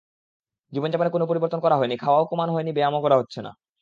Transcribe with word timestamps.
জীবনযাপনে 0.73 1.09
কোনো 1.09 1.25
পরিবর্তন 1.25 1.59
করা 1.59 1.75
হয়নি, 1.75 1.95
খাওয়াও 1.97 2.29
কমানো 2.31 2.51
হয়নি, 2.53 2.71
ব্যায়ামও 2.73 3.03
করা 3.05 3.15
হচ্ছে 3.17 3.39
না। 3.41 3.51